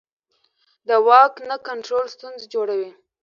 د 0.87 0.89
واک 1.07 1.33
نه 1.49 1.55
کنټرول 1.67 2.05
ستونزې 2.15 2.45
جوړوي 2.53 2.91